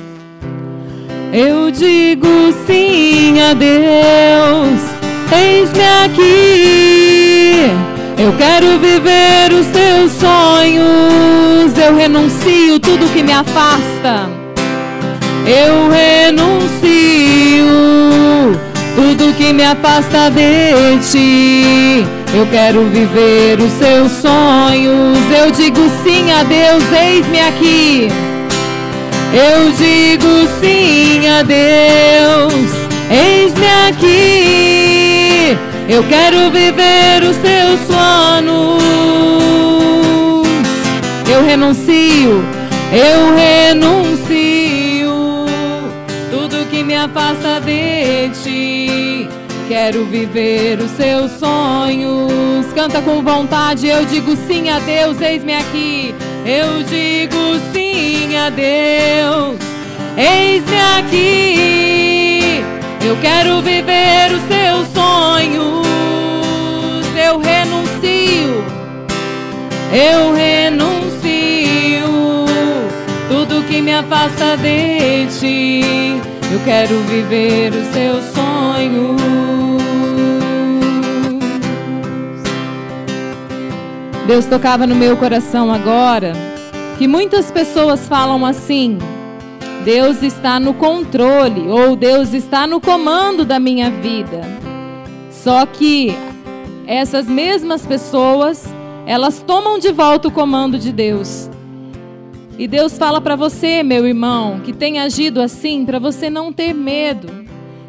[1.33, 2.27] Eu digo
[2.67, 4.81] sim a Deus,
[5.31, 7.71] eis-me aqui.
[8.19, 11.79] Eu quero viver os teus sonhos.
[11.79, 14.29] Eu renuncio tudo que me afasta.
[15.47, 17.67] Eu renuncio
[18.99, 22.05] tudo que me afasta de ti.
[22.35, 25.19] Eu quero viver os seus sonhos.
[25.31, 28.09] Eu digo sim a Deus, eis-me aqui.
[29.33, 32.53] Eu digo sim a Deus,
[33.09, 35.57] eis-me aqui.
[35.89, 38.83] Eu quero viver os seus planos.
[41.31, 42.43] Eu renuncio,
[42.93, 44.59] eu renuncio
[46.33, 48.58] tudo que me afasta de ti.
[49.69, 52.73] Quero viver os seus sonhos.
[52.75, 53.87] Canta com vontade.
[53.87, 56.15] Eu digo sim a Deus, eis-me aqui.
[56.47, 57.37] Eu digo
[57.71, 59.59] sim a Deus,
[60.17, 62.65] eis-me aqui.
[63.07, 65.87] Eu quero viver os seus sonhos.
[67.15, 68.65] Eu renuncio,
[69.93, 72.09] eu renuncio
[73.29, 76.19] tudo que me afasta de ti.
[76.51, 79.48] Eu quero viver os seus sonhos.
[84.29, 86.35] Deus tocava no meu coração agora
[86.99, 88.99] que muitas pessoas falam assim:
[89.87, 94.43] Deus está no controle ou Deus está no comando da minha vida.
[95.31, 96.15] Só que
[96.87, 98.67] essas mesmas pessoas,
[99.07, 101.49] elas tomam de volta o comando de Deus.
[102.59, 106.75] E Deus fala para você, meu irmão, que tem agido assim, para você não ter
[106.75, 107.29] medo,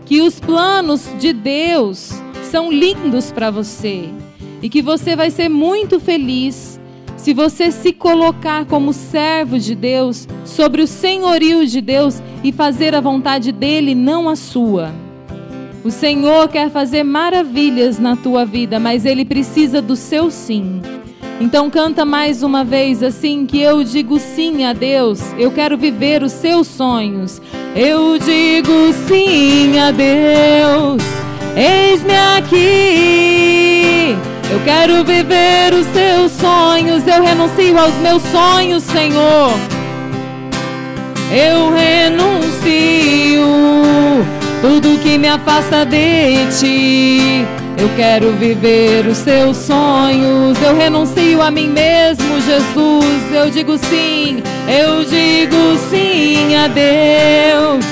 [0.05, 2.13] que os planos de Deus
[2.49, 4.09] são lindos para você
[4.61, 6.79] e que você vai ser muito feliz
[7.19, 12.95] se você se colocar como servo de Deus, sobre o senhorio de Deus e fazer
[12.95, 14.93] a vontade dele, não a sua.
[15.83, 20.81] O Senhor quer fazer maravilhas na tua vida, mas ele precisa do seu sim.
[21.41, 25.19] Então canta mais uma vez assim que eu digo sim a Deus.
[25.37, 27.41] Eu quero viver os seus sonhos.
[27.75, 31.03] Eu digo sim a Deus.
[31.55, 34.28] Eis-me aqui.
[34.51, 37.05] Eu quero viver os seus sonhos.
[37.07, 39.51] Eu renuncio aos meus sonhos, Senhor.
[41.31, 43.45] Eu renuncio
[44.61, 47.45] tudo que me afasta de ti.
[47.77, 50.59] Eu quero viver os seus sonhos.
[50.61, 53.31] Eu renuncio a mim mesmo, Jesus.
[53.31, 57.85] Eu digo sim, eu digo sim a Deus.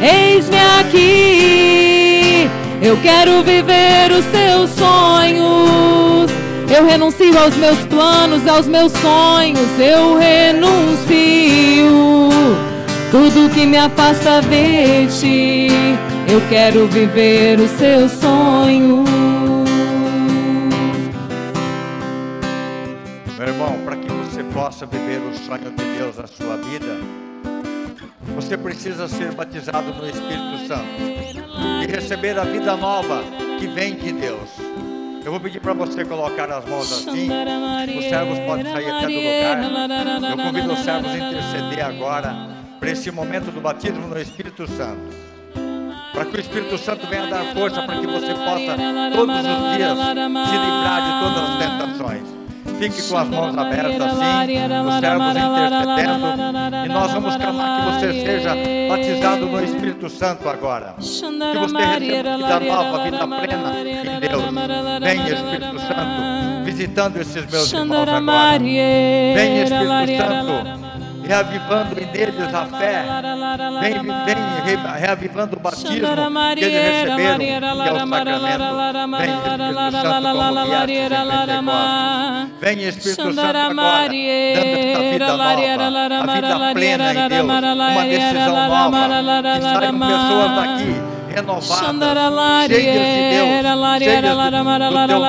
[0.00, 2.48] Eis-me aqui.
[2.80, 6.03] Eu quero viver os seus sonhos.
[6.76, 9.78] Eu renuncio aos meus planos, aos meus sonhos.
[9.78, 11.14] Eu renuncio
[13.12, 15.68] tudo que me afasta de ti.
[16.28, 19.08] Eu quero viver os seus sonhos.
[23.38, 26.98] Meu irmão, para que você possa viver o sonho de Deus na sua vida,
[28.34, 31.00] Você precisa ser batizado no Espírito Santo
[31.84, 33.22] e receber a vida nova
[33.60, 34.63] que vem de Deus.
[35.24, 37.28] Eu vou pedir para você colocar as mãos assim.
[37.98, 40.30] Os servos podem sair até do lugar.
[40.30, 42.34] Eu convido os servos a interceder agora
[42.78, 45.16] para esse momento do batismo no Espírito Santo.
[46.12, 48.76] Para que o Espírito Santo venha dar força para que você possa
[49.14, 52.43] todos os dias se livrar de todas as tentações.
[52.78, 54.16] Fique com as mãos abertas assim,
[54.86, 56.26] os servos intercedendo.
[56.84, 58.54] E nós vamos clamar que você seja
[58.88, 60.94] batizado no Espírito Santo agora.
[60.98, 64.44] Que você receba vida nova, vida plena em Deus.
[65.00, 68.58] Venha, Espírito Santo, visitando esses meus irmãos agora.
[68.58, 70.83] Venha, Espírito Santo
[71.26, 73.04] reavivando em eles a fé,
[73.80, 74.36] vem, vem
[74.98, 76.24] reavivando o batismo
[76.58, 77.50] que eles receberam,
[77.82, 78.64] que é o sacramento.
[79.18, 81.04] Vem, Espírito Santo, como vieste
[82.60, 84.16] Vem, Espírito Santo, agora,
[84.52, 89.12] dando esta vida nova, a vida plena em Deus, uma decisão nova,
[89.52, 92.24] que saiam pessoas daqui renovadas,
[92.66, 93.62] cheias de Deus,
[93.98, 95.20] cheias do, do, teu,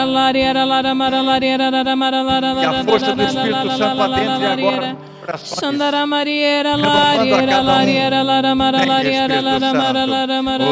[2.59, 4.97] Que a força do Espírito Santo adentre agora
[5.37, 10.65] Shandara Mariera Lariera Lariera Lara Mara Lariera Lara Mara Lara Mara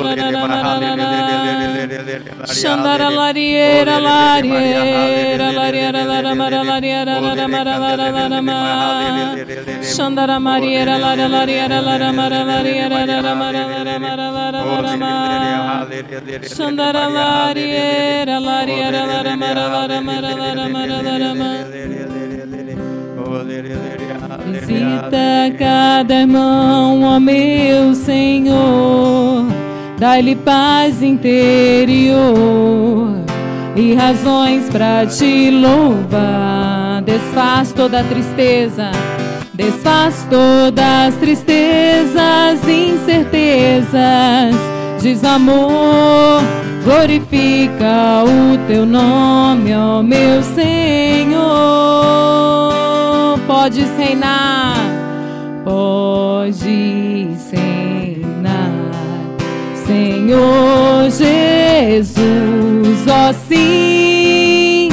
[2.48, 9.36] Shandara Lariera Lariera Lariera Lara Mara Lariera Lara Mara Lara Lara Mara
[9.84, 15.86] Shandara Mariera Lara Lariera Lara Mara Lariera Lara Mara Lara Mara Lara Lara Mara
[16.48, 20.28] Shandara Lariera Lariera Lara Mara Lara Mara
[24.52, 29.46] Visita cada irmão, ó meu Senhor,
[30.00, 32.18] dá-lhe paz interior
[33.76, 37.02] e razões para te louvar.
[37.04, 38.92] Desfaz toda tristeza,
[39.54, 44.56] desfaz todas as tristezas, incertezas,
[45.02, 46.42] desamor.
[46.84, 50.88] Glorifica o teu nome, ó meu Senhor
[53.48, 54.76] podes reinar,
[55.64, 56.60] podes
[57.50, 58.72] reinar,
[59.74, 64.90] Senhor Jesus, ó oh, sim,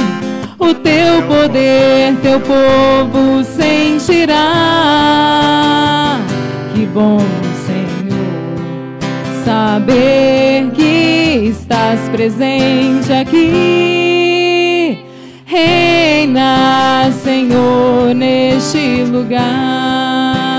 [0.57, 4.37] o teu poder, teu povo sentirá.
[6.73, 7.19] Que bom,
[7.65, 8.95] Senhor,
[9.43, 14.24] saber que estás presente aqui
[19.15, 20.49] lugar.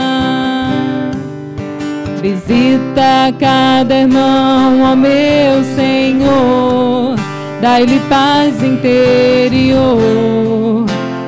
[2.23, 7.17] Visita cada irmão, ó meu Senhor.
[7.61, 9.85] Dai-lhe paz interior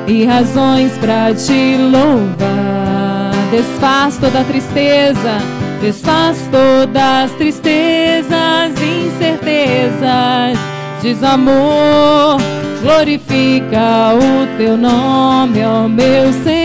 [0.07, 3.31] e razões para te louvar.
[3.51, 5.37] Desfaz toda tristeza,
[5.81, 10.57] desfaz todas as tristezas, incertezas,
[11.01, 12.39] desamor
[12.81, 16.58] glorifica o teu nome, ó meu Senhor.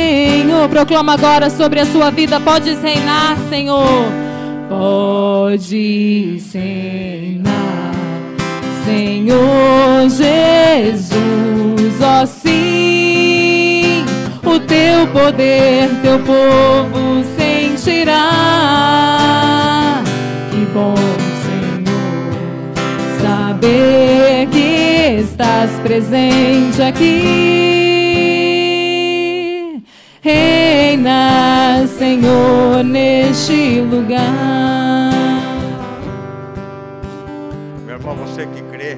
[0.75, 4.13] Proclama agora sobre a sua vida, podes reinar, Senhor.
[4.69, 7.93] Podes reinar,
[8.85, 11.13] Senhor Jesus,
[12.03, 14.05] ó sim,
[14.45, 18.21] o teu poder, teu povo sentirá.
[20.51, 20.97] Que bom,
[21.47, 22.75] Senhor,
[23.23, 27.84] saber que estás presente aqui.
[30.25, 35.13] Reina, Senhor, neste lugar.
[37.85, 38.97] Meu irmão, você que crê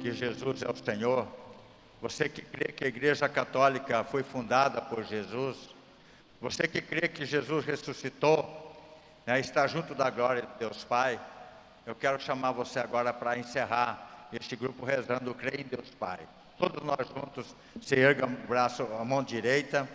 [0.00, 1.28] que Jesus é o Senhor,
[2.02, 5.56] você que crê que a Igreja Católica foi fundada por Jesus,
[6.40, 8.44] você que crê que Jesus ressuscitou,
[9.24, 11.16] né, está junto da glória de Deus Pai,
[11.86, 16.18] eu quero chamar você agora para encerrar este grupo rezando, creio em Deus Pai.
[16.58, 19.88] Todos nós juntos, se erga o braço, a mão direita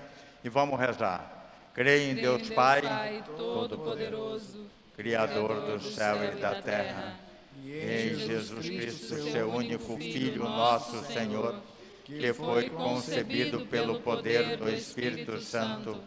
[0.43, 1.53] e vamos rezar.
[1.73, 7.19] Creio em Deus, Deus Pai, Pai Todo-Poderoso, Criador do céu e da terra,
[7.63, 11.55] e em Jesus Cristo, seu único Filho, nosso Senhor,
[12.03, 15.97] que foi concebido pelo poder do Espírito Santo,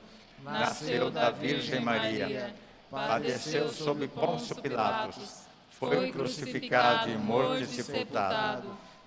[0.42, 2.54] nasceu da Virgem Maria,
[2.90, 5.44] padeceu sob Pôncio Pilatos
[5.78, 8.76] foi crucificado e morto e sepultado,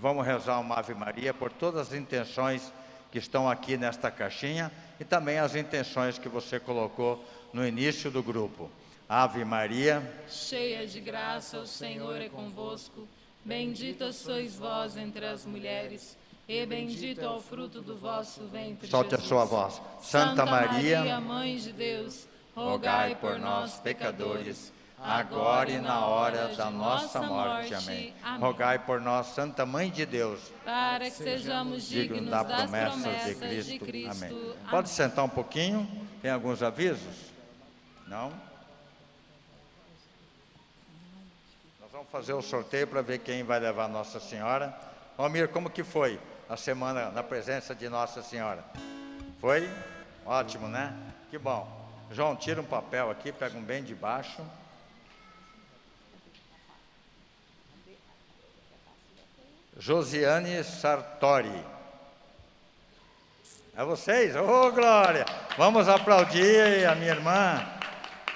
[0.00, 2.72] Vamos rezar uma Ave Maria por todas as intenções
[3.12, 7.22] que estão aqui nesta caixinha e também as intenções que você colocou
[7.52, 8.70] no início do grupo.
[9.06, 13.06] Ave Maria, cheia de graça, o Senhor é convosco.
[13.44, 16.16] Bendita sois vós entre as mulheres,
[16.48, 18.88] e bendito é o fruto do vosso ventre.
[18.88, 19.26] Solte Jesus.
[19.26, 19.74] a sua voz.
[20.00, 24.72] Santa, Santa Maria, Maria, Mãe de Deus, rogai por nós, pecadores
[25.02, 27.74] agora e na hora da nossa morte.
[27.74, 28.14] Amém.
[28.22, 28.40] Amém.
[28.40, 33.70] Rogai por nós, Santa Mãe de Deus, para que sejamos dignos da promessa de Cristo.
[33.70, 34.24] de Cristo.
[34.24, 34.30] Amém.
[34.30, 34.56] Amém.
[34.70, 35.88] Pode sentar um pouquinho?
[36.20, 37.30] Tem alguns avisos?
[38.06, 38.30] Não?
[41.80, 44.74] Nós vamos fazer o sorteio para ver quem vai levar Nossa Senhora.
[45.16, 48.64] Almir, como que foi a semana na presença de Nossa Senhora?
[49.40, 49.68] Foi?
[50.26, 50.94] Ótimo, né?
[51.30, 51.80] Que bom.
[52.10, 54.42] João, tira um papel aqui, pega um bem de baixo.
[59.80, 61.64] Josiane Sartori.
[63.74, 64.36] É vocês?
[64.36, 65.24] Ô, oh, Glória!
[65.56, 67.66] Vamos aplaudir a minha irmã.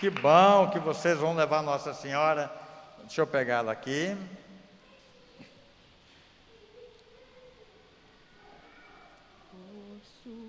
[0.01, 2.51] Que bom que vocês vão levar Nossa Senhora.
[3.01, 4.17] Deixa eu pegar ela aqui.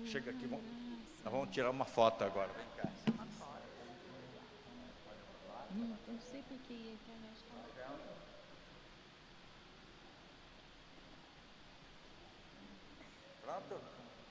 [0.06, 0.64] Chega aqui, vamos,
[1.22, 2.48] nós vamos tirar uma foto agora.
[2.56, 2.88] Vem cá.
[5.74, 6.96] Não sei porque
[13.46, 13.80] Pronto?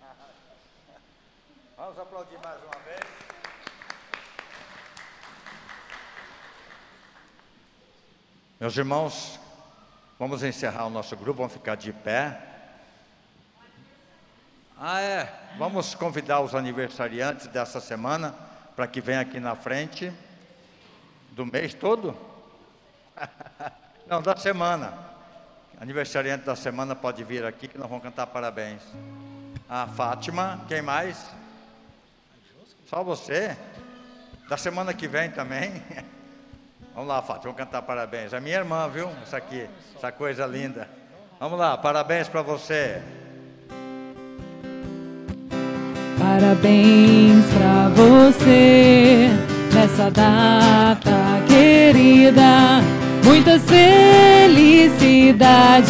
[1.78, 3.00] Vamos aplaudir mais uma vez.
[8.60, 9.40] Meus irmãos,
[10.20, 12.42] vamos encerrar o nosso grupo, vamos ficar de pé.
[14.78, 15.34] Ah, é.
[15.58, 18.36] Vamos convidar os aniversariantes dessa semana
[18.76, 20.12] para que venham aqui na frente.
[21.32, 22.18] Do mês todo?
[24.08, 25.15] Não, da semana.
[25.80, 28.82] Aniversariante da semana pode vir aqui que nós vamos cantar parabéns.
[29.70, 31.26] A Fátima, quem mais?
[32.90, 33.58] Só você?
[34.48, 35.72] Da semana que vem também.
[36.94, 38.34] Vamos lá, Fátima, vamos cantar parabéns.
[38.34, 39.10] A minha irmã, viu?
[39.22, 39.68] Essa aqui,
[39.98, 40.88] essa coisa linda.
[41.38, 43.02] Vamos lá, parabéns para você.
[46.18, 49.28] Parabéns para você
[49.74, 51.12] nessa data
[51.50, 52.80] querida
[53.26, 55.90] muitas felicidades,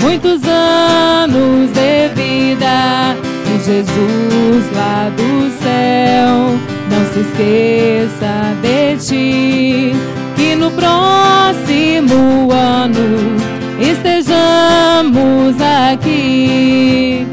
[0.00, 3.16] muitos anos de vida.
[3.46, 6.56] E Jesus lá do céu,
[6.90, 9.92] não se esqueça de ti,
[10.36, 13.36] que no próximo ano
[13.80, 15.60] estejamos
[15.92, 17.26] aqui.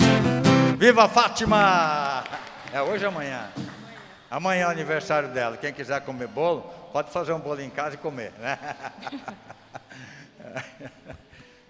[0.78, 2.24] Viva Fátima!
[2.74, 3.41] É hoje ou amanhã?
[4.32, 5.57] Amanhã é o aniversário dela.
[5.57, 6.61] Quem quiser comer bolo,
[6.93, 8.32] pode fazer um bolo em casa e comer.
[8.39, 8.57] Né?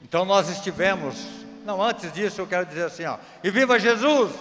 [0.04, 1.26] Então nós estivemos.
[1.64, 3.18] Não, antes disso eu quero dizer assim, ó.
[3.42, 4.32] E viva Jesus!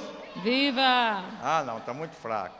[0.43, 1.23] Viva!
[1.43, 2.57] Ah, não, está muito fraco.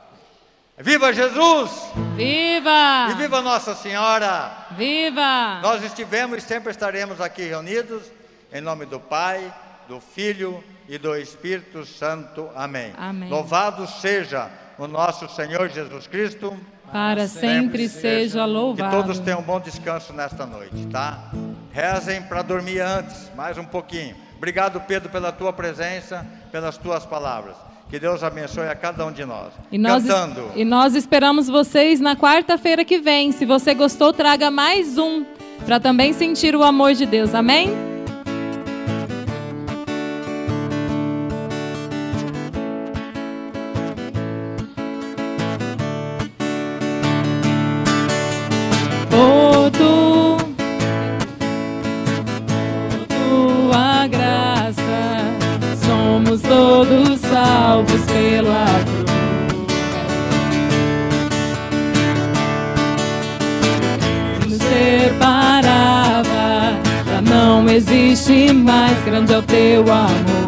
[0.77, 1.71] Viva Jesus!
[2.15, 3.07] Viva!
[3.09, 4.67] E viva Nossa Senhora!
[4.77, 5.59] Viva!
[5.61, 8.03] Nós estivemos e sempre estaremos aqui reunidos
[8.53, 9.53] em nome do Pai,
[9.87, 12.49] do Filho e do Espírito Santo.
[12.55, 12.93] Amém.
[12.97, 13.29] Amém.
[13.29, 14.49] Louvado seja
[14.81, 16.57] o nosso Senhor Jesus Cristo.
[16.91, 18.89] Para sempre, sempre seja louvado.
[18.89, 21.31] Que todos tenham um bom descanso nesta noite, tá?
[21.71, 24.15] Rezem para dormir antes, mais um pouquinho.
[24.35, 27.55] Obrigado, Pedro, pela tua presença, pelas tuas palavras.
[27.89, 29.53] Que Deus abençoe a cada um de nós.
[29.71, 30.51] E nós, Cantando.
[30.55, 33.31] E nós esperamos vocês na quarta-feira que vem.
[33.31, 35.23] Se você gostou, traga mais um,
[35.65, 37.35] para também sentir o amor de Deus.
[37.35, 37.69] Amém?
[57.91, 59.11] Salvos pela cruz.
[65.09, 66.29] Separava,
[67.05, 70.40] já não existe mais grande é o teu amor.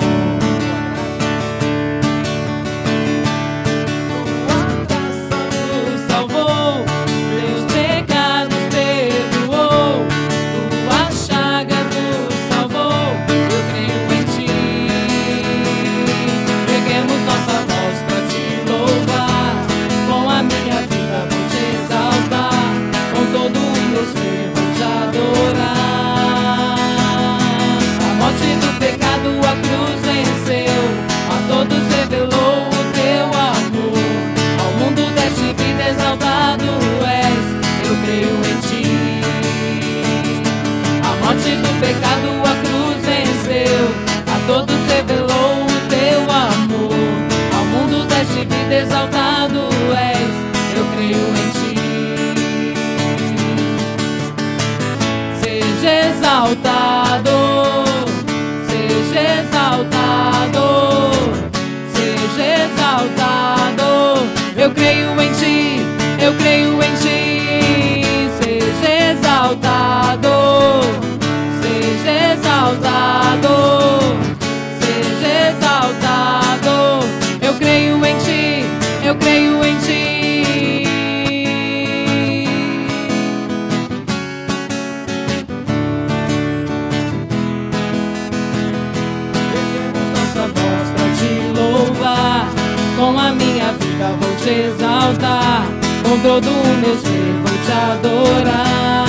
[96.24, 99.06] Todo o meu ser vou te adorar.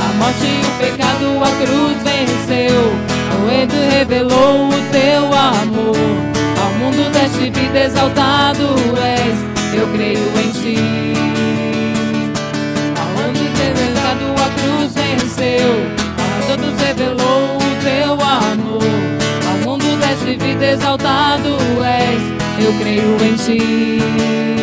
[0.00, 2.94] A morte e o pecado a cruz venceu.
[3.42, 5.96] O Endo revelou o teu amor.
[6.62, 9.34] Ao mundo deste vida exaltado és.
[9.76, 10.78] Eu creio em ti.
[12.96, 15.70] Aonde teu pecado a cruz venceu,
[16.16, 18.84] a todos revelou o teu amor.
[19.50, 22.22] Ao mundo deste vida exaltado és,
[22.64, 24.53] eu creio em ti.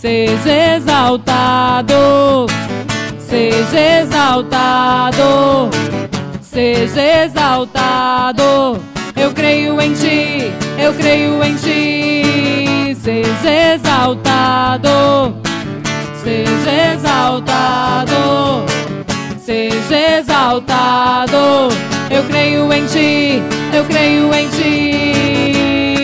[0.00, 2.46] Seja exaltado,
[3.18, 5.70] seja exaltado,
[6.40, 8.80] seja exaltado.
[9.16, 12.94] Eu creio em ti, eu creio em ti.
[12.94, 15.34] Seja exaltado,
[16.22, 18.64] seja exaltado,
[19.40, 21.74] seja exaltado.
[22.08, 23.42] Eu creio em ti,
[23.74, 25.97] eu creio em ti.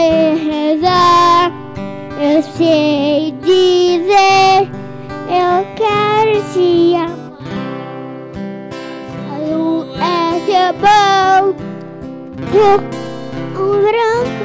[0.00, 1.52] Sei rezar,
[2.18, 4.68] eu sei dizer,
[5.28, 7.38] eu quero te amar.
[9.34, 11.54] Azul é seu bom,
[13.56, 14.40] um branco.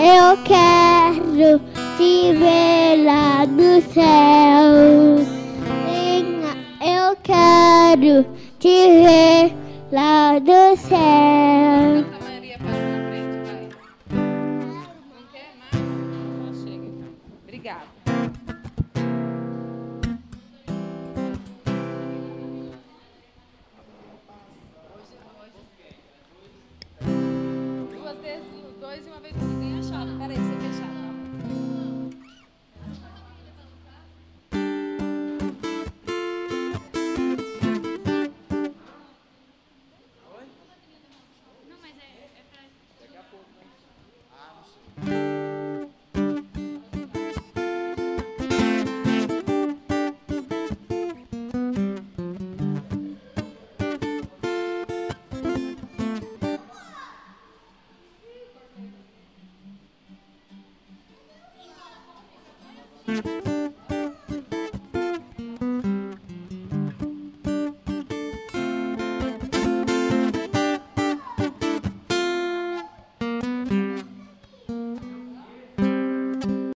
[0.00, 1.60] Eu quero
[1.96, 5.18] te ver lá no céu.
[6.80, 8.26] Eu quero
[8.58, 9.54] te ver
[9.92, 12.07] lá do céu.